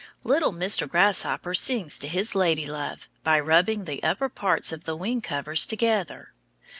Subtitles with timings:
[0.23, 0.89] Little Mr.
[0.89, 5.67] Grasshopper sings to his lady love by rubbing the upper parts of the wing covers
[5.67, 6.33] together.